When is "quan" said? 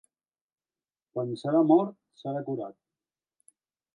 1.17-1.33